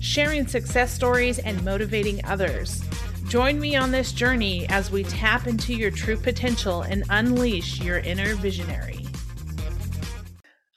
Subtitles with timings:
[0.00, 2.82] sharing success stories, and motivating others.
[3.28, 7.98] Join me on this journey as we tap into your true potential and unleash your
[7.98, 9.06] inner visionary.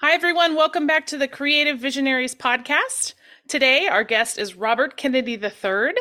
[0.02, 0.56] Hi, everyone.
[0.56, 3.14] Welcome back to the Creative Visionaries podcast.
[3.48, 5.94] Today, our guest is Robert Kennedy III.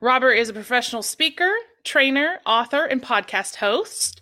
[0.00, 1.52] Robert is a professional speaker,
[1.84, 4.20] trainer, author, and podcast host.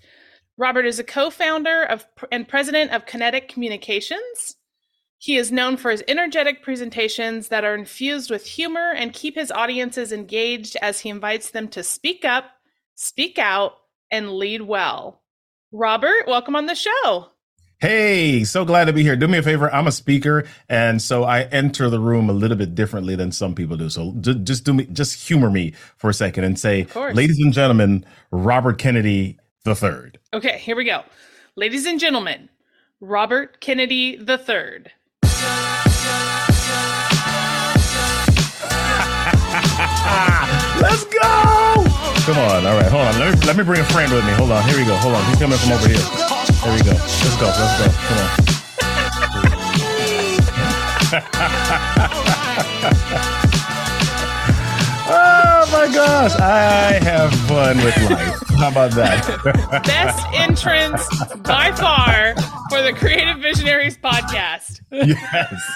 [0.57, 4.57] Robert is a co founder of and president of Kennetic Kommunications.
[5.21, 9.51] He is known for his energetic presentations that are infused with humor and keep his
[9.51, 12.45] audiences engaged as he invites them to speak up,
[12.95, 13.73] speak out,
[14.13, 15.23] and lead well.
[15.73, 17.31] Robert, welcome on the show.
[17.81, 19.17] Hey, so glad to be here.
[19.17, 19.73] Do me a favor.
[19.73, 23.55] I'm a speaker, and so I enter the room a little bit differently than some
[23.55, 23.89] people do.
[23.89, 28.05] So just do me, just humor me for a second and say, ladies and gentlemen,
[28.31, 30.19] Robert Kennedy the third.
[30.33, 31.03] Okay, here we go.
[31.57, 32.49] Ladies and gentlemen,
[33.01, 34.93] Robert Kennedy the third.
[40.05, 41.85] Ah, let's go!
[42.27, 42.67] Come on.
[42.67, 43.19] All right, hold on.
[43.19, 44.33] Let me let me bring a friend with me.
[44.33, 44.63] Hold on.
[44.69, 44.95] Here we go.
[44.97, 45.25] Hold on.
[45.27, 45.99] He's coming from over here.
[45.99, 46.93] There we go.
[46.93, 47.47] Let's go.
[47.47, 47.91] Let's go.
[48.07, 48.29] Come on.
[55.11, 56.35] oh my gosh.
[56.39, 58.39] I have fun with life.
[58.59, 59.25] How about that?
[59.87, 61.09] Best entrance
[61.43, 62.35] by far
[62.69, 64.81] for the Creative Visionaries podcast.
[64.91, 65.73] yes.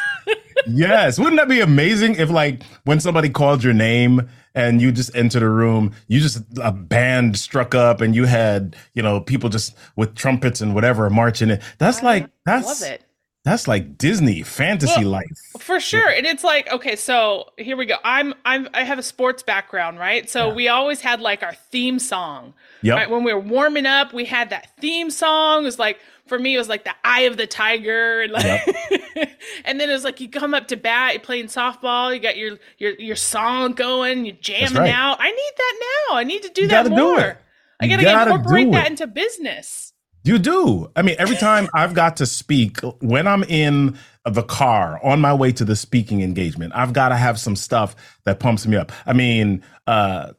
[0.66, 1.18] Yes.
[1.18, 5.42] Wouldn't that be amazing if, like, when somebody called your name and you just entered
[5.42, 9.76] a room, you just a band struck up and you had, you know, people just
[9.96, 11.62] with trumpets and whatever marching it.
[11.78, 13.04] That's like that's love it.
[13.44, 15.38] That's like Disney fantasy well, life.
[15.58, 16.08] For sure.
[16.08, 17.96] And it's like, okay, so here we go.
[18.04, 20.30] I'm I'm I have a sports background, right?
[20.30, 20.54] So yeah.
[20.54, 22.54] we always had like our theme song.
[22.82, 22.96] Yep.
[22.96, 23.10] Right?
[23.10, 25.62] When we were warming up, we had that theme song.
[25.62, 28.44] It was like for me, it was like the eye of the tiger, and like,
[28.44, 28.66] yep.
[29.64, 32.36] and then it was like you come up to bat, you're playing softball, you got
[32.36, 34.90] your your your song going, you're jamming right.
[34.90, 35.16] out.
[35.20, 36.16] I need that now.
[36.16, 37.38] I need to do you that more.
[37.80, 39.92] I gotta, gotta incorporate that into business.
[40.24, 40.90] You do.
[40.94, 45.34] I mean, every time I've got to speak, when I'm in the car on my
[45.34, 48.92] way to the speaking engagement, I've got to have some stuff that pumps me up.
[49.04, 50.32] I mean, uh,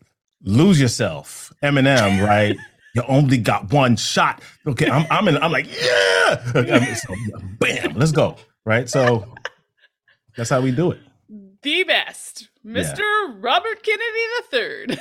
[0.43, 2.55] lose yourself, Eminem, right?
[2.93, 4.41] you only got one shot.
[4.65, 7.15] Okay, I'm I'm in, I'm like, yeah, so,
[7.59, 8.37] bam, let's go.
[8.65, 8.89] Right.
[8.89, 9.25] So
[10.37, 10.99] that's how we do it.
[11.61, 12.99] The best, Mr.
[12.99, 13.35] Yeah.
[13.39, 14.97] Robert Kennedy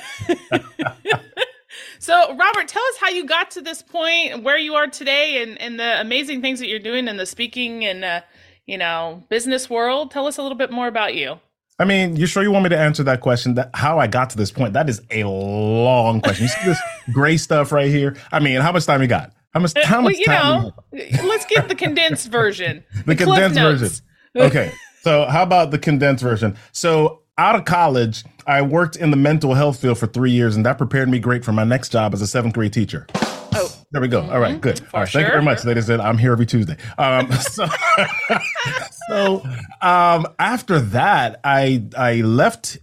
[0.53, 0.59] III.
[1.99, 5.59] so, Robert, tell us how you got to this point, where you are today, and,
[5.59, 8.21] and the amazing things that you're doing in the speaking and uh,
[8.65, 10.11] you know business world.
[10.11, 11.39] Tell us a little bit more about you.
[11.79, 13.55] I mean, you sure you want me to answer that question?
[13.55, 14.73] That how I got to this point?
[14.73, 16.43] That is a long question.
[16.43, 16.79] You see this
[17.11, 18.15] gray stuff right here?
[18.31, 19.33] I mean, how much time you got?
[19.53, 19.73] How much?
[19.83, 20.63] How much well, you time?
[20.63, 22.83] Know, let's get the condensed version.
[23.05, 23.89] the, the condensed version.
[24.35, 24.71] Okay.
[25.01, 26.55] So how about the condensed version?
[26.71, 30.65] So out of college, I worked in the mental health field for three years, and
[30.65, 33.05] that prepared me great for my next job as a seventh grade teacher.
[33.15, 34.21] Oh, there we go.
[34.21, 34.77] All right, good.
[34.77, 34.95] Mm-hmm.
[34.95, 35.21] All right, sure.
[35.21, 36.77] thank you very much, ladies and I'm here every Tuesday.
[36.97, 37.67] Um, so,
[39.09, 39.43] so
[39.81, 42.79] um, after that, I I left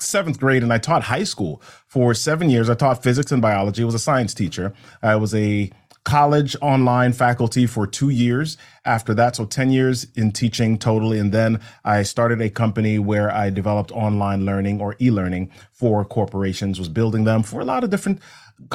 [0.00, 2.68] seventh grade and I taught high school for seven years.
[2.68, 3.82] I taught physics and biology.
[3.82, 4.74] I was a science teacher.
[5.02, 5.70] I was a
[6.04, 9.36] college online faculty for two years after that.
[9.36, 11.18] So 10 years in teaching totally.
[11.18, 16.78] And then I started a company where I developed online learning or e-learning for corporations,
[16.78, 18.20] was building them for a lot of different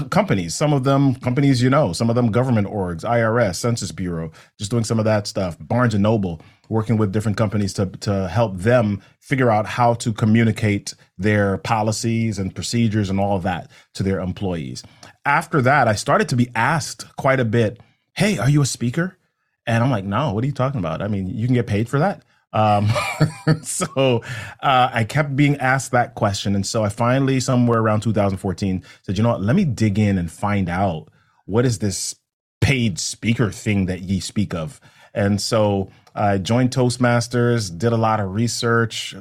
[0.10, 4.32] companies, some of them companies you know, some of them government orgs, IRS, Census Bureau,
[4.58, 5.58] just doing some of that stuff.
[5.60, 10.14] Barnes and Noble, working with different companies to to help them figure out how to
[10.14, 14.84] communicate their policies and procedures and all of that to their employees.
[15.26, 17.80] After that, I started to be asked quite a bit,
[18.14, 19.18] "Hey, are you a speaker?"
[19.66, 21.02] And I'm like, "No, what are you talking about?
[21.02, 22.24] I mean, you can get paid for that."
[22.54, 22.90] Um,
[23.64, 24.22] so
[24.62, 26.56] uh, I kept being asked that question.
[26.56, 30.18] And so I finally, somewhere around 2014, said, you know what, let me dig in
[30.18, 31.10] and find out
[31.46, 32.16] what is this
[32.62, 34.80] paid speaker thing that ye speak of.
[35.14, 39.16] And so I joined Toastmasters, did a lot of research,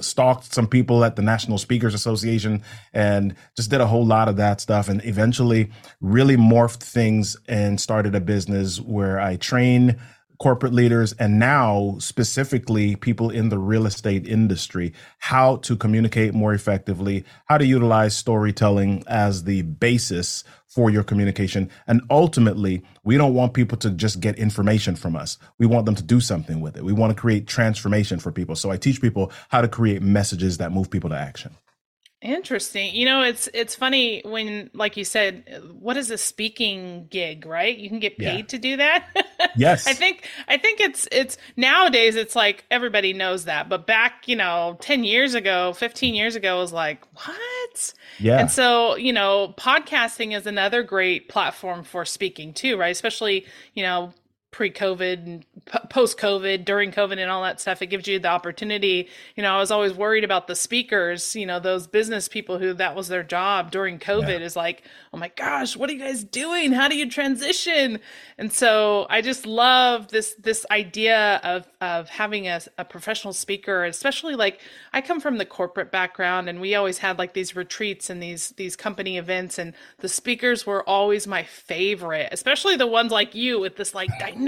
[0.00, 2.62] stalked some people at the National Speakers Association,
[2.92, 4.88] and just did a whole lot of that stuff.
[4.88, 5.70] And eventually
[6.00, 10.00] really morphed things and started a business where I train
[10.42, 16.52] corporate leaders and now specifically people in the real estate industry how to communicate more
[16.52, 21.70] effectively, how to utilize storytelling as the basis for your communication.
[21.86, 25.38] And ultimately, we don't want people to just get information from us.
[25.58, 26.84] We want them to do something with it.
[26.84, 28.56] We want to create transformation for people.
[28.56, 31.54] So I teach people how to create messages that move people to action.
[32.22, 32.94] Interesting.
[32.94, 37.76] You know, it's it's funny when, like you said, what is a speaking gig, right?
[37.76, 38.46] You can get paid yeah.
[38.46, 39.50] to do that.
[39.56, 39.88] yes.
[39.88, 44.36] I think I think it's it's nowadays it's like everybody knows that, but back you
[44.36, 47.94] know ten years ago, fifteen years ago, was like what?
[48.20, 48.38] Yeah.
[48.38, 52.90] And so you know, podcasting is another great platform for speaking too, right?
[52.92, 54.14] Especially you know
[54.52, 55.44] pre-COVID
[55.88, 57.80] post-COVID, during COVID, and all that stuff.
[57.80, 59.08] It gives you the opportunity.
[59.34, 61.34] You know, I was always worried about the speakers.
[61.34, 64.46] You know, those business people who that was their job during COVID yeah.
[64.46, 64.82] is like,
[65.14, 66.72] oh my gosh, what are you guys doing?
[66.72, 67.98] How do you transition?
[68.36, 73.84] And so I just love this this idea of of having a, a professional speaker,
[73.86, 74.60] especially like
[74.92, 78.50] I come from the corporate background, and we always had like these retreats and these
[78.50, 83.58] these company events, and the speakers were always my favorite, especially the ones like you
[83.58, 84.41] with this like dynamic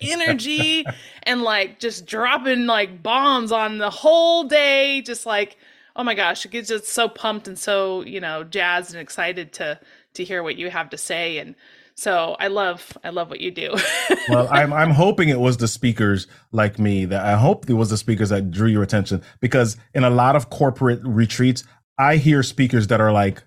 [0.00, 0.84] energy
[1.24, 5.02] and like just dropping like bombs on the whole day.
[5.02, 5.56] Just like,
[5.96, 9.52] oh my gosh, it gets just so pumped and so, you know, jazzed and excited
[9.54, 9.78] to
[10.14, 11.38] to hear what you have to say.
[11.38, 11.54] And
[11.94, 13.74] so I love I love what you do.
[14.28, 17.90] well, I'm I'm hoping it was the speakers like me that I hope it was
[17.90, 21.64] the speakers that drew your attention because in a lot of corporate retreats,
[21.98, 23.42] I hear speakers that are like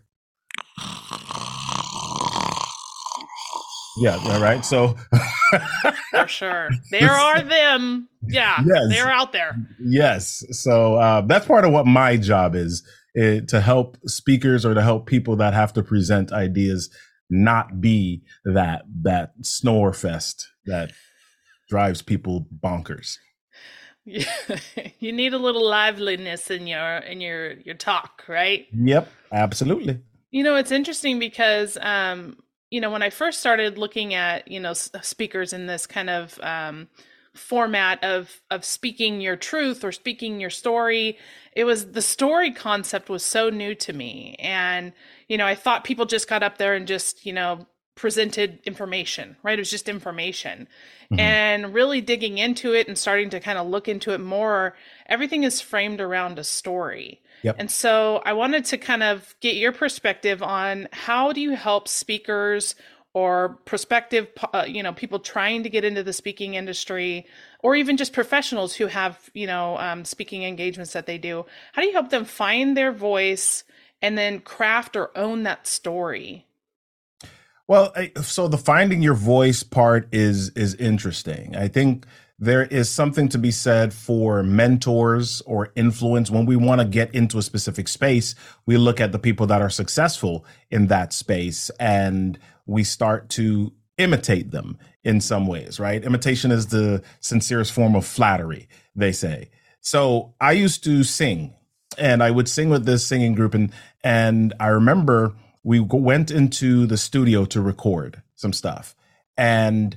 [3.98, 4.64] Yeah, right.
[4.64, 4.96] So
[6.12, 8.08] for sure, there are them.
[8.28, 8.90] Yeah, yes.
[8.90, 9.56] they're out there.
[9.80, 10.44] Yes.
[10.52, 12.84] So uh, that's part of what my job is
[13.14, 16.90] it, to help speakers or to help people that have to present ideas
[17.30, 20.92] not be that that snore fest that
[21.70, 23.18] drives people bonkers.
[24.06, 28.68] you need a little liveliness in your in your your talk, right?
[28.74, 30.00] Yep, absolutely.
[30.32, 32.38] You know, it's interesting because um
[32.72, 36.40] you know, when I first started looking at, you know, speakers in this kind of
[36.42, 36.88] um,
[37.36, 41.18] format of of speaking your truth or speaking your story,
[41.54, 44.94] it was the story concept was so new to me, and
[45.28, 49.36] you know, I thought people just got up there and just, you know, presented information,
[49.44, 49.60] right?
[49.60, 50.68] It was just information.
[51.06, 51.20] Mm-hmm.
[51.20, 54.76] And really digging into it and starting to kind of look into it more,
[55.08, 57.21] everything is framed around a story.
[57.44, 57.56] Yep.
[57.60, 61.88] And so I wanted to kind of get your perspective on how do you help
[61.88, 62.76] speakers
[63.14, 67.26] or prospective uh, you know people trying to get into the speaking industry
[67.60, 71.46] or even just professionals who have you know um, speaking engagements that they do.
[71.74, 73.64] How do you help them find their voice
[74.02, 76.46] and then craft or own that story?
[77.68, 81.56] Well so the finding your voice part is is interesting.
[81.56, 82.06] I think
[82.42, 86.32] there is something to be said for mentors or influence.
[86.32, 88.34] When we want to get into a specific space,
[88.66, 93.72] we look at the people that are successful in that space and we start to
[94.00, 96.04] imitate them in some ways, right?
[96.04, 99.52] Imitation is the sincerest form of flattery, they say.
[99.80, 101.54] So I used to sing
[102.00, 103.72] and I would sing with this singing group and
[104.04, 108.96] and I remember we went into the studio to record some stuff
[109.38, 109.96] and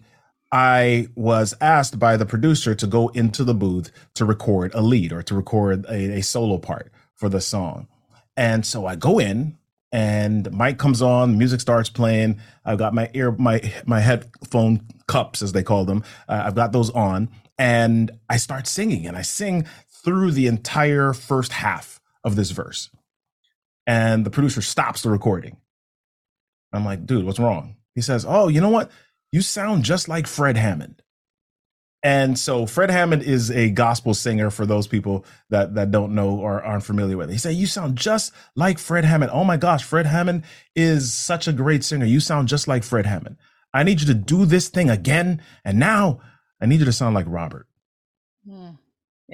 [0.55, 5.13] I was asked by the producer to go into the booth to record a lead
[5.13, 7.89] or to record a, a solo part for the song.
[8.37, 9.59] And so I go in
[9.91, 12.41] and mic comes on, music starts playing.
[12.65, 16.05] I've got my ear, my my headphone cups, as they call them.
[16.29, 19.67] Uh, I've got those on, and I start singing, and I sing
[20.05, 22.91] through the entire first half of this verse.
[23.89, 25.57] And the producer stops the recording.
[26.73, 27.77] I'm like, dude, what's wrong?
[27.97, 28.91] He says, oh, you know what?
[29.35, 31.03] You sound just like Fred Hammond.
[32.05, 36.39] And so Fred Hammond is a gospel singer for those people that, that don't know
[36.39, 37.33] or aren't familiar with it.
[37.33, 39.33] He said, You sound just like Fred Hammond.
[39.35, 40.45] Oh my gosh, Fred Hammond
[40.77, 42.07] is such a great singer.
[42.07, 43.37] You sound just like Fred Hammond.
[43.73, 45.43] I need you to do this thing again.
[45.65, 46.21] And now
[46.61, 47.67] I need you to sound like Robert.
[48.49, 48.77] Hmm.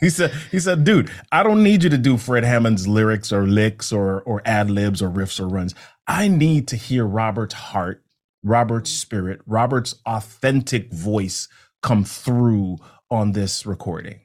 [0.00, 3.46] he said, he said, dude, I don't need you to do Fred Hammond's lyrics or
[3.46, 5.74] licks or or ad libs or riffs or runs.
[6.06, 8.04] I need to hear Robert's heart,
[8.44, 11.48] Robert's spirit, Robert's authentic voice
[11.82, 12.78] come through
[13.10, 14.20] on this recording.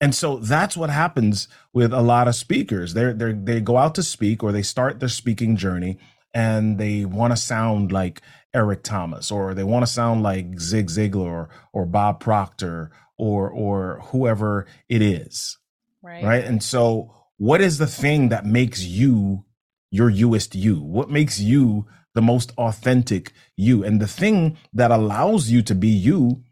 [0.00, 2.94] And so that's what happens with a lot of speakers.
[2.94, 5.98] They they they go out to speak or they start their speaking journey
[6.34, 8.22] and they want to sound like
[8.54, 13.50] Eric Thomas or they want to sound like Zig Ziglar or, or Bob Proctor or
[13.50, 15.58] or whoever it is.
[16.02, 16.24] Right.
[16.24, 16.44] Right.
[16.44, 19.44] And so what is the thing that makes you
[19.90, 20.80] your youest you?
[20.80, 23.84] What makes you the most authentic you?
[23.84, 26.42] And the thing that allows you to be you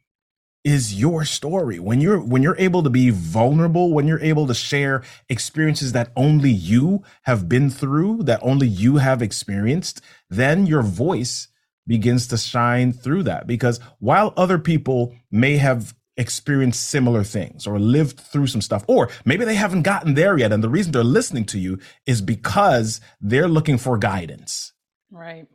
[0.67, 1.79] is your story.
[1.79, 6.11] When you're when you're able to be vulnerable, when you're able to share experiences that
[6.17, 11.47] only you have been through, that only you have experienced, then your voice
[11.87, 17.79] begins to shine through that because while other people may have experienced similar things or
[17.79, 20.51] lived through some stuff, or maybe they haven't gotten there yet.
[20.53, 24.73] And the reason they're listening to you is because they're looking for guidance.
[25.13, 25.47] Right.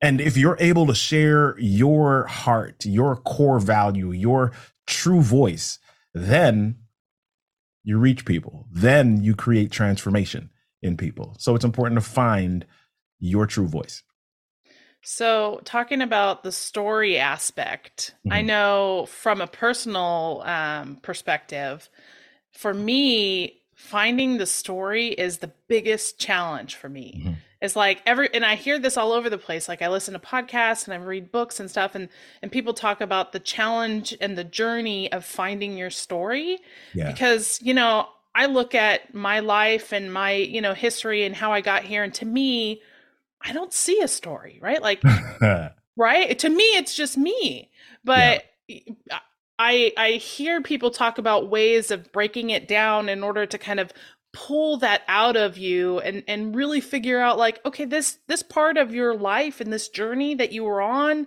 [0.00, 4.52] And if you're able to share your heart, your core value, your
[4.86, 5.78] true voice,
[6.14, 6.76] then
[7.82, 8.66] you reach people.
[8.70, 10.50] Then you create transformation
[10.82, 11.34] in people.
[11.38, 12.64] So it's important to find
[13.18, 14.02] your true voice.
[15.02, 18.32] So, talking about the story aspect, mm-hmm.
[18.32, 21.88] I know from a personal um, perspective,
[22.50, 27.20] for me, finding the story is the biggest challenge for me.
[27.20, 27.32] Mm-hmm.
[27.60, 29.68] It's like every, and I hear this all over the place.
[29.68, 32.08] Like I listen to podcasts and I read books and stuff, and
[32.40, 36.58] and people talk about the challenge and the journey of finding your story.
[36.94, 37.10] Yeah.
[37.10, 41.52] Because you know, I look at my life and my you know history and how
[41.52, 42.80] I got here, and to me,
[43.40, 44.80] I don't see a story, right?
[44.80, 45.02] Like,
[45.96, 46.38] right?
[46.38, 47.70] To me, it's just me.
[48.04, 49.18] But yeah.
[49.58, 53.80] I I hear people talk about ways of breaking it down in order to kind
[53.80, 53.92] of
[54.32, 58.76] pull that out of you and and really figure out like okay this this part
[58.76, 61.26] of your life and this journey that you were on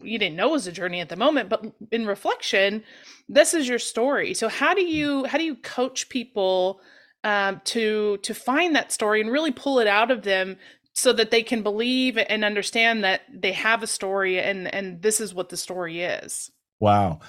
[0.00, 2.84] you didn't know was a journey at the moment but in reflection
[3.28, 6.80] this is your story so how do you how do you coach people
[7.24, 10.56] um, to to find that story and really pull it out of them
[10.94, 15.20] so that they can believe and understand that they have a story and and this
[15.20, 16.50] is what the story is.
[16.80, 17.20] Wow.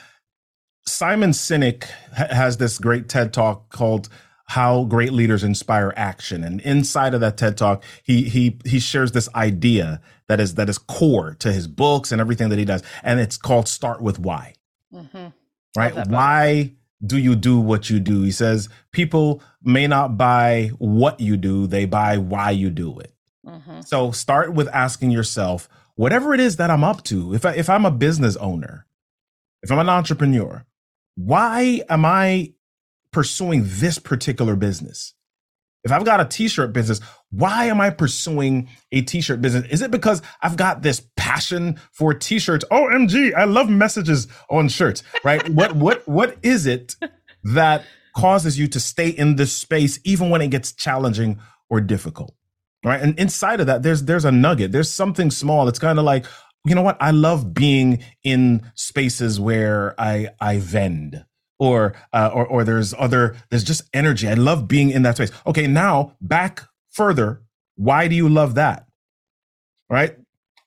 [0.85, 1.83] Simon Sinek
[2.13, 4.07] has this great TED talk called
[4.47, 6.43] how great leaders inspire action.
[6.43, 10.69] And inside of that ted talk he he he shares this idea that is that
[10.69, 12.83] is core to his books and everything that he does.
[13.03, 14.53] And it's called start with why.
[14.93, 15.27] Mm-hmm.
[15.75, 16.07] right?
[16.07, 16.71] why
[17.05, 18.23] do you do what you do?
[18.23, 23.13] He says people may not buy what you do they buy why you do it.
[23.45, 23.81] Mm-hmm.
[23.81, 27.69] So start with asking yourself, whatever it is that I'm up to, if I, if
[27.69, 28.85] I'm a business owner,
[29.61, 30.65] if I'm an entrepreneur,
[31.15, 32.53] why am I
[33.17, 35.15] pursuing this particular business?
[35.83, 36.99] If I've got a t-shirt business,
[37.31, 39.65] why am I pursuing a t-shirt business?
[39.71, 42.63] Is it because I've got this passion for t-shirts?
[42.71, 45.49] OMG, I love messages on shirts, right?
[45.59, 46.95] what what what is it
[47.55, 51.39] that causes you to stay in this space even when it gets challenging
[51.71, 52.35] or difficult?
[52.85, 56.05] right and inside of that there's there's a nugget there's something small it's kind of
[56.05, 56.27] like
[56.63, 61.25] you know what i love being in spaces where i i vend
[61.59, 65.31] or uh, or or there's other there's just energy i love being in that space
[65.45, 67.41] okay now back further
[67.75, 68.87] why do you love that
[69.89, 70.17] right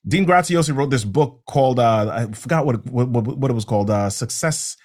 [0.06, 3.90] dean graziosi wrote this book called uh i forgot what what, what it was called
[3.90, 4.76] uh success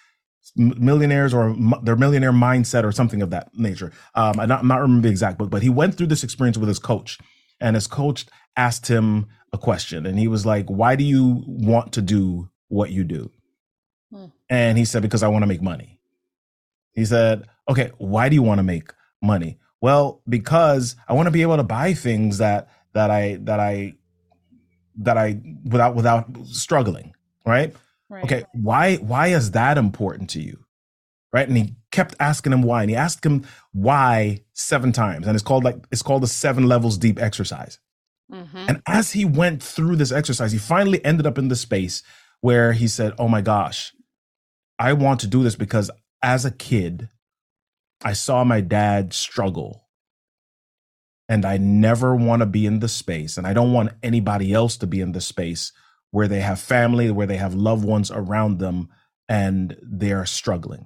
[0.55, 3.91] millionaires or their millionaire mindset or something of that nature.
[4.13, 6.57] Um, I not, I'm not remember the exact book, but he went through this experience
[6.57, 7.17] with his coach,
[7.59, 11.93] and his coach asked him a question, and he was like, "Why do you want
[11.93, 13.31] to do what you do?"
[14.11, 14.25] Hmm.
[14.49, 15.99] And he said, "Because I want to make money."
[16.93, 21.31] He said, "Okay, why do you want to make money?" Well, because I want to
[21.31, 23.93] be able to buy things that that I that I
[24.97, 27.13] that I without without struggling,
[27.45, 27.75] right?
[28.09, 28.23] Right.
[28.23, 30.59] Okay, why why is that important to you?
[31.33, 31.47] Right?
[31.47, 32.81] And he kept asking him why.
[32.81, 35.27] And he asked him why seven times.
[35.27, 37.79] And it's called like it's called the seven levels deep exercise.
[38.31, 38.65] Mm-hmm.
[38.67, 42.03] And as he went through this exercise, he finally ended up in the space
[42.45, 43.91] where he said, Oh my gosh,
[44.77, 45.89] I want to do this because
[46.21, 47.09] as a kid,
[48.03, 49.87] I saw my dad struggle.
[51.27, 54.77] And I never want to be in the space, and I don't want anybody else
[54.77, 55.71] to be in the space
[56.11, 58.89] where they have family, where they have loved ones around them,
[59.27, 60.85] and they're struggling.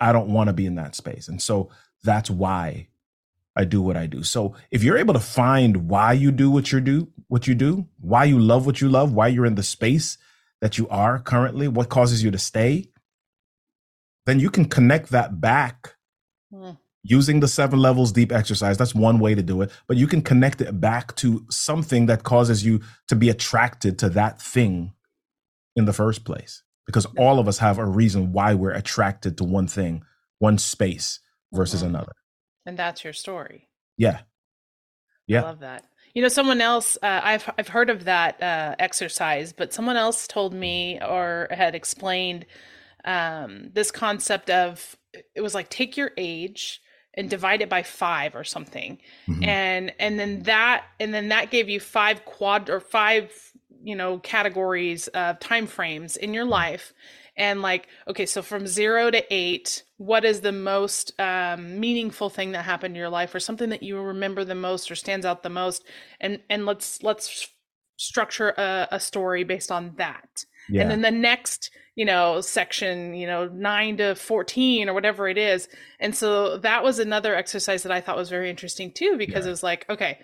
[0.00, 1.26] I don't want to be in that space.
[1.26, 1.70] And so
[2.04, 2.86] that's why
[3.56, 4.22] I do what I do.
[4.22, 7.88] So if you're able to find why you do what you do, what you do,
[7.98, 10.16] why you love what you love, why you're in the space
[10.60, 12.90] that you are currently, what causes you to stay,
[14.26, 15.96] then you can connect that back
[16.52, 18.76] mm using the seven levels deep exercise.
[18.76, 22.24] That's one way to do it but you can connect it back to something that
[22.24, 24.92] causes you to be attracted to that thing
[25.76, 29.44] in the first place because all of us have a reason why we're attracted to
[29.44, 30.04] one thing
[30.40, 31.20] one space
[31.52, 31.94] versus mm-hmm.
[31.94, 32.12] another.
[32.66, 33.68] And that's your story.
[33.96, 34.20] Yeah.
[35.26, 35.42] Yeah.
[35.42, 39.52] i love that you know someone else uh, i've i've heard of that uh, exercise
[39.52, 42.46] but someone else told me or had explained
[43.04, 44.96] um, this concept of
[45.34, 46.82] it was like take your age
[47.14, 49.42] and divide it by five or something mm-hmm.
[49.44, 53.32] and and then that and then that gave you five quad or five
[53.82, 56.52] you know categories of time frames in your mm-hmm.
[56.52, 56.92] life
[57.40, 62.52] and like okay so from zero to eight what is the most um, meaningful thing
[62.52, 65.42] that happened in your life or something that you remember the most or stands out
[65.42, 65.84] the most
[66.20, 67.48] and and let's let's
[67.96, 70.82] structure a, a story based on that yeah.
[70.82, 75.38] and then the next you know section you know 9 to 14 or whatever it
[75.38, 75.68] is
[75.98, 79.48] and so that was another exercise that i thought was very interesting too because yeah.
[79.48, 80.18] it was like okay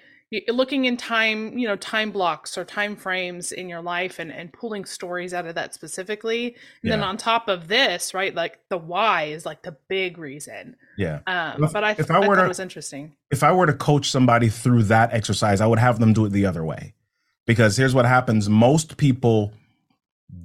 [0.48, 4.52] looking in time you know time blocks or time frames in your life and and
[4.52, 6.90] pulling stories out of that specifically and yeah.
[6.90, 11.20] then on top of this right like the why is like the big reason yeah
[11.28, 13.66] um, if, but i, if I, I were to, it was interesting if i were
[13.66, 16.94] to coach somebody through that exercise i would have them do it the other way
[17.46, 19.52] because here's what happens most people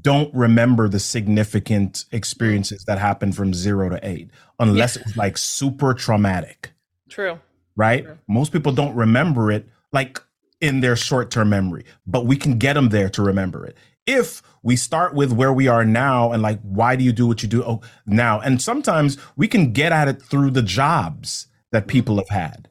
[0.01, 5.03] don't remember the significant experiences that happened from zero to eight unless yeah.
[5.05, 6.71] it's like super traumatic.
[7.09, 7.39] True.
[7.75, 8.03] Right?
[8.03, 8.17] True.
[8.27, 10.21] Most people don't remember it like
[10.59, 13.75] in their short term memory, but we can get them there to remember it.
[14.05, 17.43] If we start with where we are now and like, why do you do what
[17.43, 18.39] you do oh, now?
[18.39, 21.89] And sometimes we can get at it through the jobs that mm-hmm.
[21.89, 22.67] people have had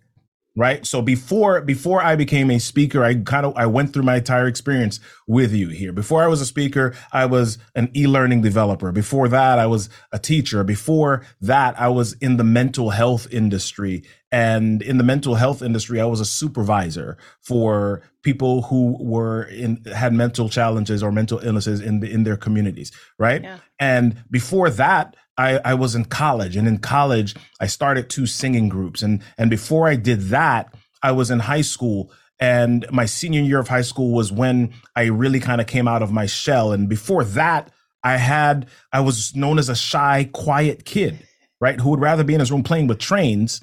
[0.56, 4.16] right so before before i became a speaker i kind of i went through my
[4.16, 8.90] entire experience with you here before i was a speaker i was an e-learning developer
[8.90, 14.02] before that i was a teacher before that i was in the mental health industry
[14.32, 19.82] and in the mental health industry i was a supervisor for people who were in
[19.94, 23.42] had mental challenges or mental illnesses in the, in their communities right?
[23.42, 23.58] Yeah.
[23.78, 26.54] and before that I, I was in college.
[26.54, 29.02] And in college I started two singing groups.
[29.02, 32.12] And and before I did that I was in high school.
[32.38, 36.02] And my senior year of high school was when I really kind of came out
[36.02, 36.72] of my shell.
[36.72, 37.72] And before that
[38.04, 41.26] I had I was known as a shy quiet kid
[41.62, 41.78] right?
[41.78, 43.62] Who would rather be in his room playing with trains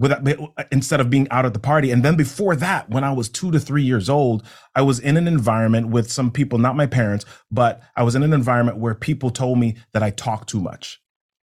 [0.00, 0.26] without
[0.72, 3.52] instead of being out at the party and then before that when i was 2
[3.52, 4.42] to 3 years old
[4.74, 8.22] i was in an environment with some people not my parents but i was in
[8.24, 11.00] an environment where people told me that i talk too much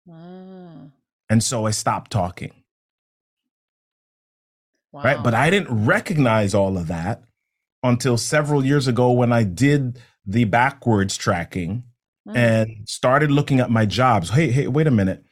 [0.08, 0.90] mm.
[1.30, 2.52] and so i stopped talking
[4.90, 5.02] wow.
[5.02, 7.23] right but i didn't recognize all of that
[7.82, 11.84] until several years ago when i did the backwards tracking
[12.26, 12.34] mm.
[12.34, 15.25] and started looking at my jobs hey hey wait a minute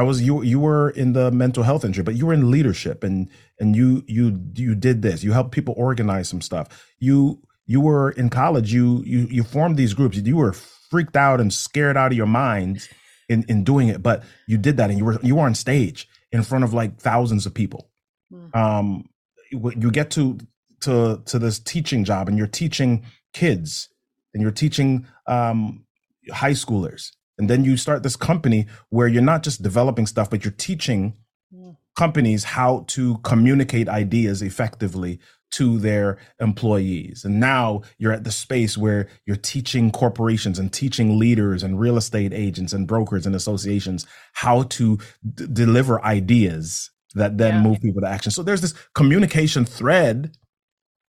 [0.00, 3.04] I was you you were in the mental health industry, but you were in leadership
[3.04, 5.22] and and you you you did this.
[5.22, 6.86] You helped people organize some stuff.
[6.98, 8.72] You you were in college.
[8.72, 10.16] You you you formed these groups.
[10.16, 12.88] You were freaked out and scared out of your mind
[13.28, 16.08] in in doing it, but you did that and you were you were on stage
[16.32, 17.90] in front of like thousands of people.
[18.32, 18.56] Mm.
[18.56, 19.04] Um,
[19.50, 20.38] you get to
[20.80, 23.90] to to this teaching job and you're teaching kids
[24.32, 25.84] and you're teaching um
[26.32, 27.10] high schoolers
[27.40, 31.14] and then you start this company where you're not just developing stuff, but you're teaching
[31.52, 31.74] mm.
[31.96, 35.18] companies how to communicate ideas effectively
[35.52, 37.24] to their employees.
[37.24, 41.96] And now you're at the space where you're teaching corporations and teaching leaders and real
[41.96, 44.98] estate agents and brokers and associations how to
[45.34, 47.62] d- deliver ideas that then yeah.
[47.62, 48.30] move people to action.
[48.30, 50.36] So there's this communication thread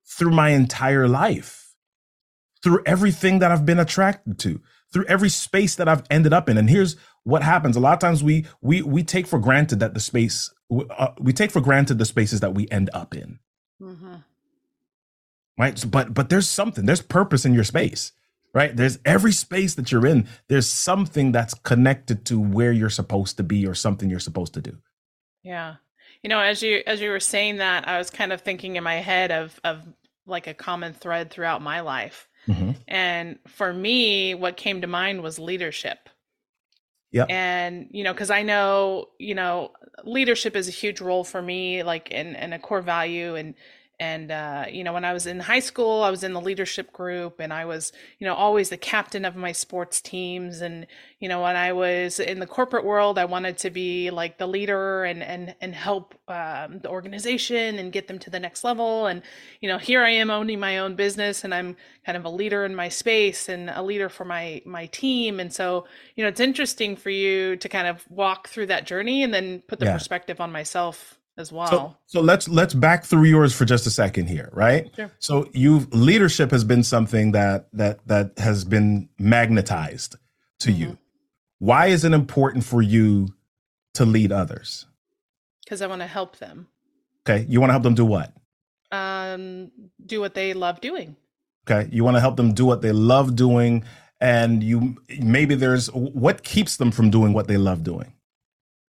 [0.06, 1.74] through my entire life,
[2.62, 4.60] through everything that I've been attracted to
[4.92, 6.58] through every space that I've ended up in.
[6.58, 9.94] And here's what happens: a lot of times we we we take for granted that
[9.94, 13.38] the space uh, we take for granted the spaces that we end up in.
[13.80, 14.14] Mm-hmm.
[15.58, 16.86] Right, so, but but there's something.
[16.86, 18.12] There's purpose in your space.
[18.54, 20.28] Right, there's every space that you're in.
[20.48, 24.60] There's something that's connected to where you're supposed to be or something you're supposed to
[24.60, 24.76] do.
[25.42, 25.76] Yeah,
[26.22, 28.84] you know, as you as you were saying that, I was kind of thinking in
[28.84, 29.86] my head of of
[30.26, 32.72] like a common thread throughout my life Mm-hmm.
[32.88, 36.08] And for me, what came to mind was leadership.
[37.10, 37.26] Yeah.
[37.28, 39.72] And, you know, because I know, you know,
[40.04, 43.36] leadership is a huge role for me, like in, in a core value.
[43.36, 43.54] And
[44.02, 46.92] and uh, you know when i was in high school i was in the leadership
[46.92, 50.60] group and i was you know always the captain of my sports teams.
[50.60, 50.88] And
[51.20, 54.48] you know when i was in the corporate world i wanted to be like the
[54.48, 59.06] leader and and and help um, the organization and get them to the next level.
[59.06, 59.22] And
[59.60, 62.64] you know here i am owning my own business and i'm kind of a leader
[62.64, 65.38] in my space and a leader for my my team.
[65.38, 65.86] And so
[66.16, 69.62] you know it's interesting for you to kind of walk through that journey and then
[69.68, 69.92] put the yeah.
[69.92, 71.68] perspective on myself as well.
[71.68, 74.90] So, so, let's let's back through yours for just a second here, right?
[74.94, 75.10] Sure.
[75.18, 80.16] So you've leadership has been something that that that has been magnetized
[80.60, 80.80] to mm-hmm.
[80.80, 80.98] you.
[81.58, 83.28] Why is it important for you
[83.94, 84.86] to lead others?
[85.64, 86.68] Because I want to help them.
[87.24, 88.32] Okay, you want to help them do what?
[88.90, 89.70] Um,
[90.04, 91.16] do what they love doing.
[91.66, 93.84] Okay, you want to help them do what they love doing,
[94.20, 98.12] and you maybe there's what keeps them from doing what they love doing.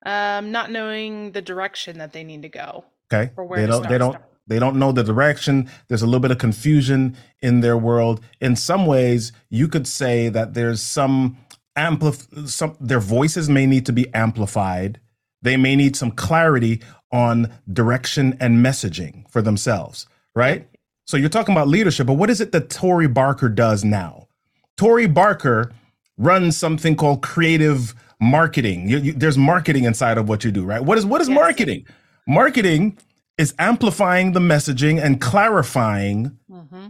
[0.06, 2.86] Um, not knowing the direction that they need to go.
[3.12, 3.32] Okay.
[3.36, 3.88] Or where they don't.
[3.88, 4.18] They don't.
[4.48, 5.70] They don't know the direction.
[5.88, 8.20] There's a little bit of confusion in their world.
[8.42, 11.38] In some ways, you could say that there's some
[11.78, 15.00] amplif- some their voices may need to be amplified.
[15.42, 16.82] They may need some clarity
[17.12, 20.68] on direction and messaging for themselves, right?
[21.06, 24.28] So you're talking about leadership, but what is it that Tori Barker does now?
[24.78, 25.72] Tori Barker
[26.18, 28.90] runs something called creative marketing.
[28.90, 30.84] You, you, there's marketing inside of what you do, right?
[30.84, 31.36] What is what is yes.
[31.36, 31.86] marketing?
[32.28, 32.98] Marketing
[33.38, 36.88] is amplifying the messaging and clarifying mm-hmm.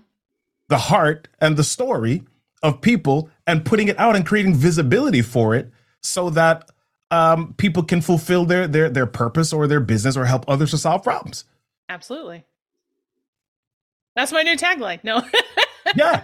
[0.67, 2.23] the heart and the story
[2.63, 6.69] of people and putting it out and creating visibility for it so that
[7.11, 10.77] um, people can fulfill their their their purpose or their business or help others to
[10.77, 11.45] solve problems.
[11.87, 12.43] Absolutely.
[14.15, 15.03] That's my new tagline.
[15.03, 15.21] No.
[15.95, 16.23] yeah.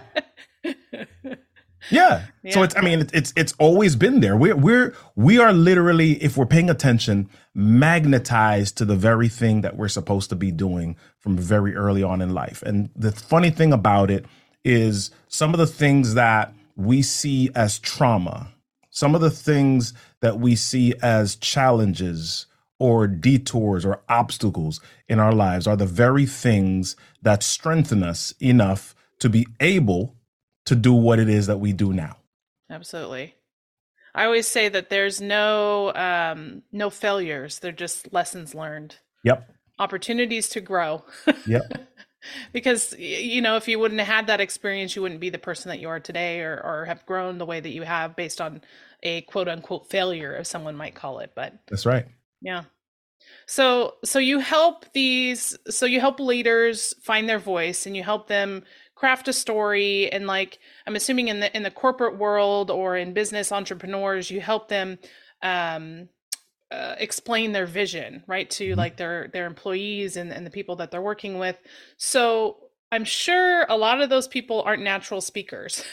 [1.90, 2.26] Yeah.
[2.42, 2.52] yeah.
[2.52, 4.36] So it's I mean it's it's always been there.
[4.36, 9.76] We're we're we are literally if we're paying attention magnetized to the very thing that
[9.76, 12.62] we're supposed to be doing from very early on in life.
[12.62, 14.26] And the funny thing about it
[14.64, 18.52] is some of the things that we see as trauma,
[18.90, 22.46] some of the things that we see as challenges
[22.78, 28.94] or detours or obstacles in our lives are the very things that strengthen us enough
[29.18, 30.15] to be able
[30.66, 32.16] to do what it is that we do now.
[32.70, 33.34] Absolutely.
[34.14, 37.58] I always say that there's no um, no failures.
[37.58, 38.96] They're just lessons learned.
[39.24, 39.48] Yep.
[39.78, 41.04] Opportunities to grow.
[41.46, 41.88] Yep.
[42.52, 45.68] because you know, if you wouldn't have had that experience, you wouldn't be the person
[45.68, 48.62] that you are today, or or have grown the way that you have based on
[49.02, 51.32] a quote unquote failure, as someone might call it.
[51.34, 52.06] But that's right.
[52.40, 52.64] Yeah.
[53.46, 58.28] So so you help these so you help leaders find their voice and you help
[58.28, 58.64] them
[58.96, 63.12] craft a story and like i'm assuming in the in the corporate world or in
[63.12, 64.98] business entrepreneurs you help them
[65.42, 66.08] um,
[66.70, 68.78] uh, explain their vision right to mm-hmm.
[68.78, 71.56] like their their employees and, and the people that they're working with.
[71.96, 72.56] So
[72.90, 75.84] i'm sure a lot of those people aren't natural speakers.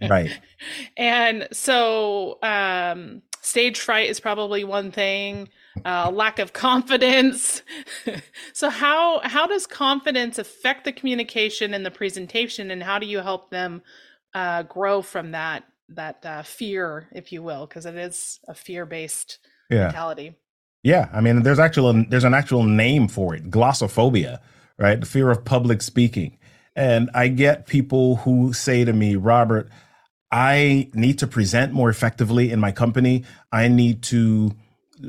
[0.00, 0.30] Right.
[0.96, 5.48] And so um stage fright is probably one thing
[5.84, 7.62] uh, lack of confidence.
[8.52, 13.20] so how how does confidence affect the communication and the presentation, and how do you
[13.20, 13.82] help them
[14.34, 18.86] uh, grow from that that uh, fear, if you will, because it is a fear
[18.86, 19.38] based
[19.70, 19.84] yeah.
[19.84, 20.34] mentality.
[20.82, 24.40] Yeah, I mean, there's actual there's an actual name for it, glossophobia,
[24.78, 24.98] right?
[24.98, 26.38] The fear of public speaking.
[26.76, 29.68] And I get people who say to me, Robert,
[30.30, 33.24] I need to present more effectively in my company.
[33.50, 34.52] I need to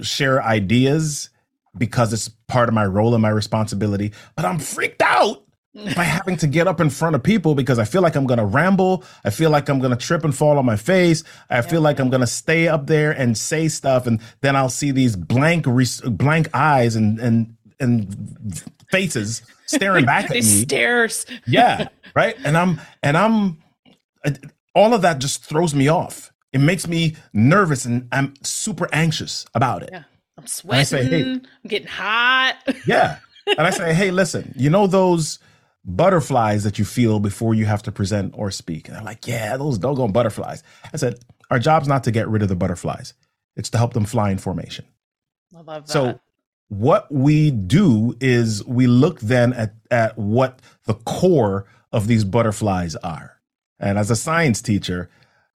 [0.02, 1.30] share ideas
[1.78, 5.44] because it's part of my role and my responsibility, but I'm freaked out
[5.96, 8.40] by having to get up in front of people because I feel like I'm going
[8.40, 9.04] to ramble.
[9.24, 11.24] I feel like I'm going to trip and fall on my face.
[11.50, 14.70] I feel like I'm going to stay up there and say stuff, and then I'll
[14.70, 15.66] see these blank,
[16.06, 20.42] blank eyes and and and faces staring back at me.
[20.42, 21.26] Stares.
[21.48, 22.36] Yeah, right.
[22.44, 23.64] And I'm and I'm
[24.74, 29.46] all of that just throws me off it makes me nervous and I'm super anxious
[29.54, 29.90] about it.
[29.92, 30.04] Yeah.
[30.38, 30.86] I'm sweating.
[30.86, 32.56] Say, hey, I'm getting hot.
[32.86, 33.20] yeah.
[33.48, 35.40] And I say, hey, listen, you know those
[35.86, 38.88] butterflies that you feel before you have to present or speak?
[38.88, 40.64] And I'm like, yeah, those doggone butterflies.
[40.94, 43.14] I said, our job's not to get rid of the butterflies.
[43.56, 44.86] It's to help them fly in formation.
[45.56, 45.92] I love that.
[45.92, 46.20] So
[46.70, 52.96] what we do is we look then at, at what the core of these butterflies
[52.98, 53.41] are.
[53.82, 55.10] And as a science teacher,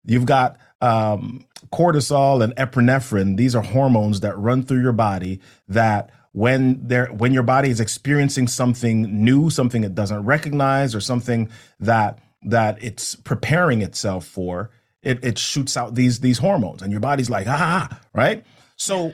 [0.05, 3.37] you've got um, cortisol and epinephrine.
[3.37, 7.79] These are hormones that run through your body that when they're when your body is
[7.79, 14.71] experiencing something new something it doesn't recognize or something that that it's preparing itself for
[15.03, 16.81] it, it shoots out these these hormones.
[16.81, 18.45] And your body's like ah right?
[18.77, 19.13] So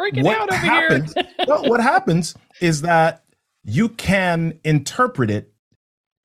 [0.00, 3.24] freaking what out over happens, here well, what happens is that
[3.64, 5.52] you can interpret it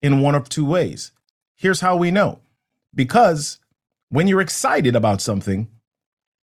[0.01, 1.11] in one of two ways
[1.59, 2.39] here's how we know
[2.95, 3.59] because
[4.09, 5.67] when you're excited about something,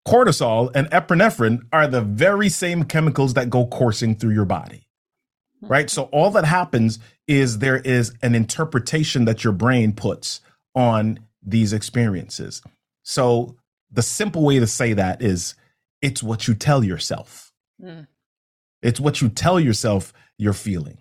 [0.06, 4.88] cortisol and epinephrine are the very same chemicals that go coursing through your body.
[5.62, 5.90] Right?
[5.90, 10.42] So all that happens is there is an interpretation that your brain puts
[10.76, 12.62] on these experiences.
[13.04, 13.56] So
[13.90, 15.56] the simple way to say that is
[16.02, 17.52] it's what you tell yourself.
[17.82, 18.06] Mm.
[18.84, 21.00] It's what you tell yourself you're feeling.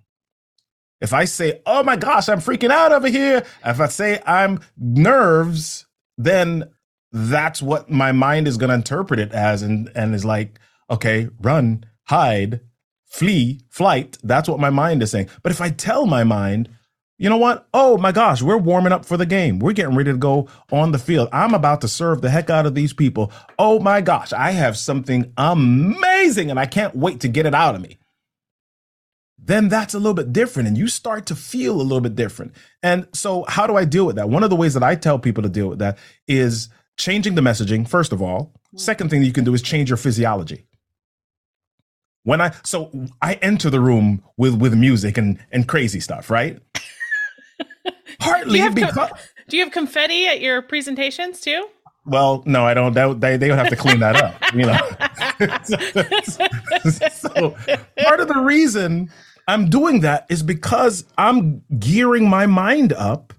[1.00, 4.60] If I say, "Oh my gosh, I'm freaking out over here," if I say I'm
[4.76, 6.70] nerves, then
[7.12, 10.58] that's what my mind is going to interpret it as and and is like
[10.90, 12.60] okay run hide
[13.06, 16.68] flee flight that's what my mind is saying but if i tell my mind
[17.16, 17.68] You know what?
[17.72, 19.60] Oh my gosh, we're warming up for the game.
[19.60, 21.28] We're getting ready to go on the field.
[21.32, 23.30] I'm about to serve the heck out of these people.
[23.56, 27.76] Oh my gosh, I have something amazing and I can't wait to get it out
[27.76, 27.98] of me.
[29.46, 32.54] Then that's a little bit different and you start to feel a little bit different.
[32.82, 34.28] And so, how do I deal with that?
[34.28, 37.42] One of the ways that I tell people to deal with that is changing the
[37.42, 38.52] messaging, first of all.
[38.74, 38.80] Mm.
[38.80, 40.66] Second thing that you can do is change your physiology
[42.24, 42.90] when I so
[43.22, 46.58] I enter the room with with music and and crazy stuff, right?
[48.18, 49.10] Partly do because com-
[49.48, 51.68] do you have confetti at your presentations too?
[52.06, 52.92] Well, no, I don't.
[53.20, 54.78] They they would have to clean that up, you know.
[57.12, 57.56] so
[58.02, 59.10] part of the reason
[59.46, 63.32] I'm doing that is because I'm gearing my mind up.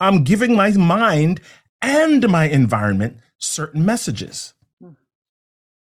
[0.00, 1.40] I'm giving my mind
[1.80, 4.54] and my environment certain messages.
[4.82, 4.90] Hmm.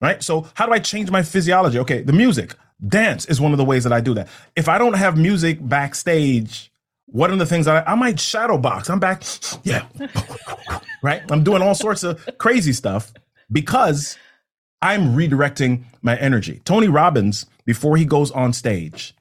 [0.00, 0.22] Right?
[0.22, 1.78] So, how do I change my physiology?
[1.80, 2.54] Okay, the music,
[2.86, 4.28] dance is one of the ways that I do that.
[4.54, 6.70] If I don't have music backstage
[7.06, 8.90] one of the things I, I might shadow box.
[8.90, 9.22] I'm back.
[9.64, 9.86] Yeah.
[11.02, 11.22] right.
[11.30, 13.12] I'm doing all sorts of crazy stuff
[13.50, 14.18] because
[14.82, 16.60] I'm redirecting my energy.
[16.64, 19.14] Tony Robbins, before he goes on stage,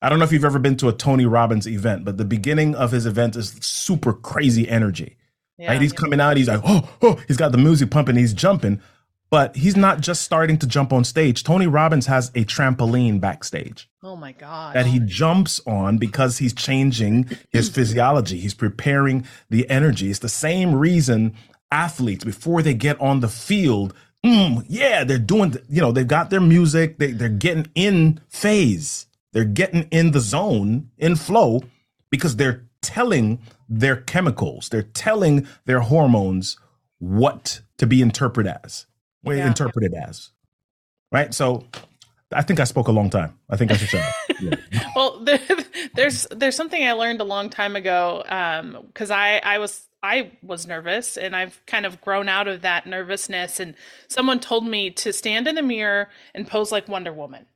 [0.00, 2.74] I don't know if you've ever been to a Tony Robbins event, but the beginning
[2.74, 5.16] of his event is super crazy energy.
[5.56, 5.80] Yeah, right?
[5.80, 5.98] He's yeah.
[5.98, 8.80] coming out, he's like, oh, oh, he's got the music pumping, he's jumping.
[9.30, 11.44] But he's not just starting to jump on stage.
[11.44, 13.90] Tony Robbins has a trampoline backstage.
[14.02, 14.74] Oh my God.
[14.74, 18.38] That he jumps on because he's changing his physiology.
[18.38, 20.08] He's preparing the energy.
[20.08, 21.34] It's the same reason
[21.70, 26.30] athletes, before they get on the field, mm, yeah, they're doing, you know, they've got
[26.30, 31.62] their music, they, they're getting in phase, they're getting in the zone, in flow,
[32.10, 36.58] because they're telling their chemicals, they're telling their hormones
[36.98, 38.86] what to be interpreted as
[39.36, 39.46] yeah.
[39.46, 40.30] interpreted as.
[41.10, 41.32] Right.
[41.32, 41.64] So
[42.32, 43.38] I think I spoke a long time.
[43.48, 44.04] I think I should say.
[44.40, 44.54] Yeah.
[44.94, 45.40] well, there,
[45.96, 48.22] there's there's something I learned a long time ago
[48.86, 52.62] because um, I I was I was nervous and I've kind of grown out of
[52.62, 53.58] that nervousness.
[53.58, 53.74] And
[54.06, 57.46] someone told me to stand in the mirror and pose like Wonder Woman.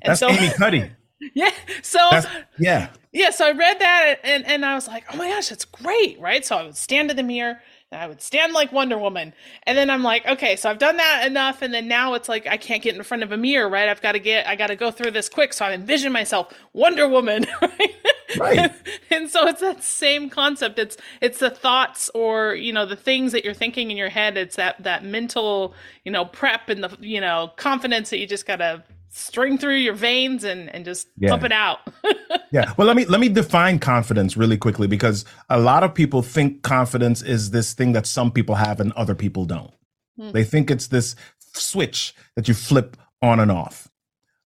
[0.00, 0.90] And That's so, Amy Cuddy.
[1.34, 1.50] Yeah.
[1.82, 2.26] So That's,
[2.58, 2.88] yeah.
[3.12, 3.30] Yeah.
[3.30, 6.18] So I read that and, and I was like, oh my gosh, that's great.
[6.18, 6.44] Right.
[6.44, 7.60] So I would stand in the mirror
[7.92, 9.34] and I would stand like Wonder Woman.
[9.64, 11.60] And then I'm like, okay, so I've done that enough.
[11.60, 13.88] And then now it's like, I can't get in front of a mirror, right?
[13.88, 15.52] I've got to get, I got to go through this quick.
[15.52, 17.94] So I envision myself Wonder Woman, right?
[18.38, 18.72] Right.
[19.10, 20.78] and so it's that same concept.
[20.78, 24.36] It's, it's the thoughts or, you know, the things that you're thinking in your head.
[24.36, 28.46] It's that, that mental, you know, prep and the, you know, confidence that you just
[28.46, 31.30] got to string through your veins and and just yeah.
[31.30, 31.80] pump it out.
[32.52, 32.72] yeah.
[32.76, 36.62] Well, let me let me define confidence really quickly because a lot of people think
[36.62, 39.74] confidence is this thing that some people have and other people don't.
[40.16, 40.30] Hmm.
[40.30, 41.16] They think it's this
[41.52, 43.88] switch that you flip on and off.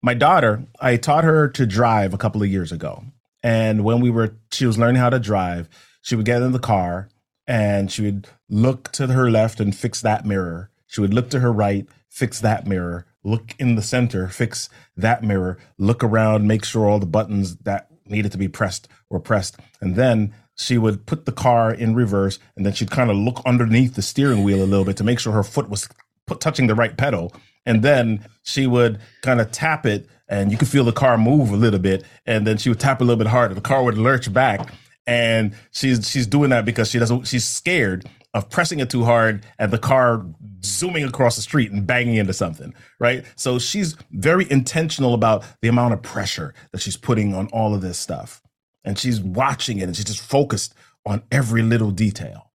[0.02, 3.04] My daughter, I taught her to drive a couple of years ago.
[3.44, 5.70] And when we were she was learning how to drive,
[6.02, 7.10] she would get in the car
[7.46, 10.72] and she would look to her left and fix that mirror.
[10.88, 15.24] She would look to her right, fix that mirror look in the center, fix that
[15.24, 19.58] mirror, look around, make sure all the buttons that needed to be pressed were pressed.
[19.82, 23.42] And then she would put the car in reverse and then she'd kind of look
[23.46, 25.88] underneath the steering wheel a little bit to make sure her foot was
[26.28, 27.34] put, touching the right pedal.
[27.66, 31.52] And then she would kind of tap it and you could feel the car move
[31.52, 32.04] a little bit.
[32.26, 33.56] And then she would tap a little bit harder.
[33.56, 34.74] The car would lurch back.
[35.06, 39.46] And she's she's doing that because she doesn't she's scared of pressing it too hard
[39.60, 40.26] and the car
[40.66, 43.26] zooming across the street and banging into something, right?
[43.36, 47.82] So she's very intentional about the amount of pressure that she's putting on all of
[47.82, 48.42] this stuff.
[48.84, 50.74] And she's watching it and she's just focused
[51.06, 52.52] on every little detail.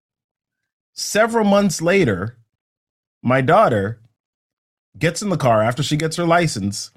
[0.95, 2.39] Several months later,
[3.23, 4.01] my daughter
[4.99, 6.91] gets in the car after she gets her license,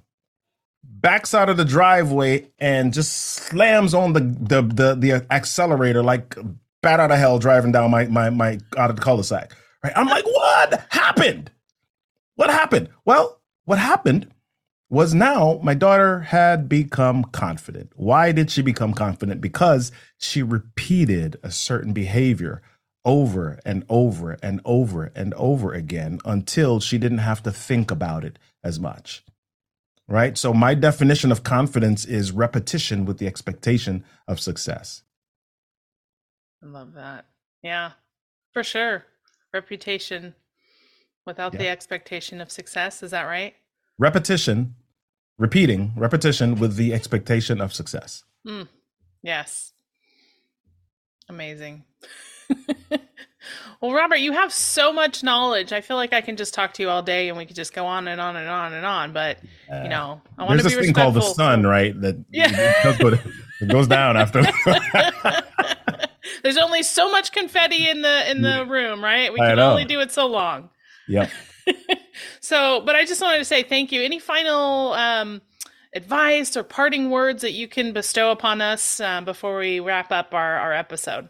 [0.83, 6.35] backs out of the driveway and just slams on the the the, the accelerator like
[6.81, 9.53] bat out of hell driving down my my my out of the cul-de-sac.
[9.83, 9.93] Right?
[9.95, 11.51] I'm like, what happened?
[12.35, 12.89] What happened?
[13.05, 14.27] Well, what happened
[14.89, 17.91] was now my daughter had become confident.
[17.95, 19.39] Why did she become confident?
[19.39, 22.61] Because she repeated a certain behavior
[23.05, 28.25] over and over and over and over again until she didn't have to think about
[28.25, 29.23] it as much.
[30.07, 30.37] Right?
[30.37, 35.03] So, my definition of confidence is repetition with the expectation of success.
[36.63, 37.25] I love that.
[37.63, 37.91] Yeah,
[38.53, 39.05] for sure.
[39.53, 40.35] Reputation
[41.25, 41.59] without yeah.
[41.59, 43.01] the expectation of success.
[43.03, 43.55] Is that right?
[43.97, 44.75] Repetition,
[45.37, 48.23] repeating, repetition with the expectation of success.
[48.47, 48.67] Mm.
[49.21, 49.73] Yes.
[51.27, 51.83] Amazing.
[53.81, 55.71] well, Robert, you have so much knowledge.
[55.71, 57.73] I feel like I can just talk to you all day and we could just
[57.73, 59.13] go on and on and on and on.
[59.13, 59.37] But,
[59.71, 61.99] uh, you know, I want to be There's this thing called the sun, right?
[62.01, 62.49] That yeah.
[63.61, 64.41] it goes down after.
[66.43, 69.32] There's only so much confetti in the in the room, right?
[69.32, 70.69] We can only do it so long.
[71.08, 71.30] Yep.
[72.39, 74.02] so, but I just wanted to say thank you.
[74.02, 75.41] Any final um,
[75.93, 80.34] advice or parting words that you can bestow upon us uh, before we wrap up
[80.34, 81.30] our, our episode?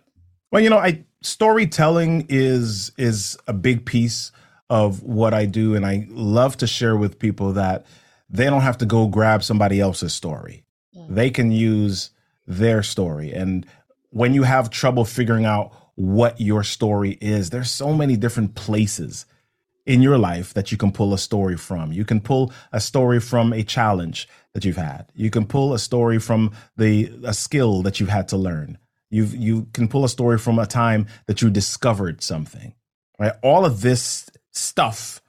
[0.52, 4.32] Well, you know, I storytelling is is a big piece
[4.70, 7.86] of what I do, and I love to share with people that
[8.30, 10.64] they don't have to go grab somebody else's story.
[10.96, 11.16] Mm.
[11.16, 12.12] They can use
[12.48, 13.32] their story.
[13.32, 13.66] And
[14.10, 19.26] when you have trouble figuring out what your story is, there's so many different places
[19.86, 21.92] in your life that you can pull a story from.
[21.92, 25.12] You can pull a story from a challenge that you've had.
[25.16, 28.78] You can pull a story from the a skill that you've had to learn.
[29.10, 32.76] You you can pull a story from a time that you discovered something.
[33.18, 33.34] Right?
[33.42, 35.22] All of this stuff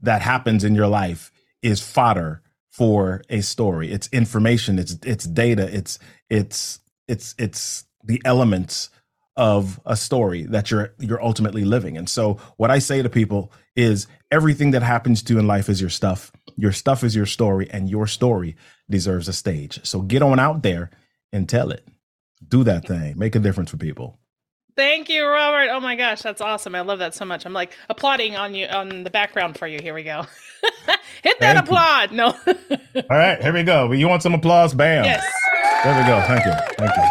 [0.00, 1.30] that happens in your life
[1.62, 3.90] is fodder for a story.
[3.92, 5.98] It's information, it's it's data, it's
[6.30, 8.90] it's it's it's the elements
[9.36, 11.96] of a story that you're you're ultimately living.
[11.96, 15.68] And so what I say to people is everything that happens to you in life
[15.68, 16.32] is your stuff.
[16.56, 18.56] Your stuff is your story and your story
[18.90, 19.78] deserves a stage.
[19.86, 20.90] So get on out there
[21.32, 21.86] and tell it.
[22.46, 23.16] Do that thing.
[23.16, 24.18] Make a difference for people.
[24.74, 25.70] Thank you, Robert.
[25.70, 26.74] Oh my gosh, that's awesome.
[26.74, 27.46] I love that so much.
[27.46, 29.78] I'm like applauding on you on the background for you.
[29.80, 30.24] Here we go.
[31.22, 32.10] Hit that Thank applaud.
[32.10, 32.16] You.
[32.16, 32.26] No.
[33.10, 33.92] All right, here we go.
[33.92, 34.74] You want some applause?
[34.74, 35.04] Bam.
[35.04, 35.24] Yes.
[35.84, 36.20] There we go.
[36.26, 36.52] Thank you.
[36.76, 37.04] Thank you.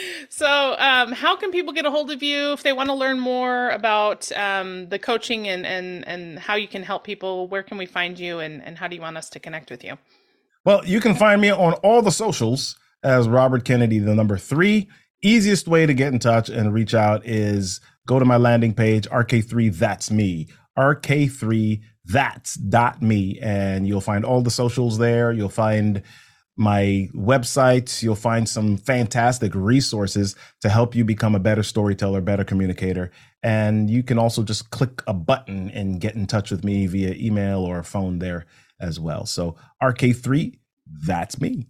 [0.30, 3.20] so, um, how can people get a hold of you if they want to learn
[3.20, 7.48] more about um, the coaching and, and, and how you can help people?
[7.48, 9.84] Where can we find you and, and how do you want us to connect with
[9.84, 9.98] you?
[10.64, 14.88] Well, you can find me on all the socials as Robert Kennedy, the number three.
[15.22, 19.06] Easiest way to get in touch and reach out is go to my landing page,
[19.10, 25.32] RK3 That's Me, RK3 That's dot me, and you'll find all the socials there.
[25.32, 26.02] You'll find
[26.56, 28.02] my website.
[28.02, 33.10] You'll find some fantastic resources to help you become a better storyteller, better communicator.
[33.42, 37.14] And you can also just click a button and get in touch with me via
[37.14, 38.46] email or phone there
[38.78, 39.24] as well.
[39.24, 40.58] So RK3,
[41.06, 41.66] that's me.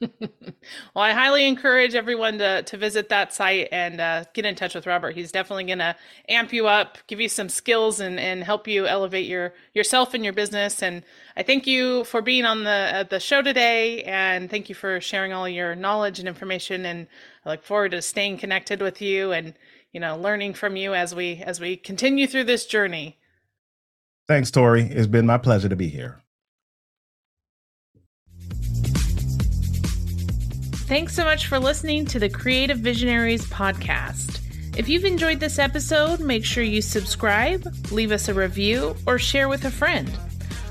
[0.00, 4.74] Well, I highly encourage everyone to to visit that site and uh, get in touch
[4.74, 5.14] with Robert.
[5.14, 5.96] He's definitely going to
[6.28, 10.24] amp you up, give you some skills, and and help you elevate your yourself and
[10.24, 10.82] your business.
[10.82, 11.04] And
[11.36, 15.00] I thank you for being on the uh, the show today, and thank you for
[15.00, 16.84] sharing all your knowledge and information.
[16.84, 17.06] And
[17.44, 19.54] I look forward to staying connected with you and
[19.92, 23.18] you know learning from you as we as we continue through this journey.
[24.26, 24.84] Thanks, Tori.
[24.84, 26.23] It's been my pleasure to be here.
[30.94, 34.38] Thanks so much for listening to the Creative Visionaries podcast.
[34.78, 39.48] If you've enjoyed this episode, make sure you subscribe, leave us a review, or share
[39.48, 40.08] with a friend.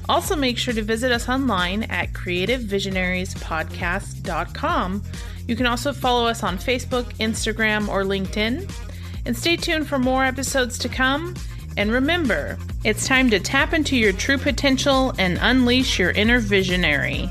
[0.08, 5.04] Also, make sure to visit us online at creativevisionariespodcast.com.
[5.46, 8.72] You can also follow us on Facebook, Instagram, or LinkedIn.
[9.26, 11.36] And stay tuned for more episodes to come.
[11.76, 17.30] And remember, it's time to tap into your true potential and unleash your inner visionary.